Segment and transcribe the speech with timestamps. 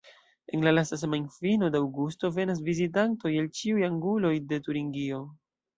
[0.53, 5.27] En la lasta semajnfino de aŭgusto venas vizitantoj el ĉiuj anguloj de Turingio.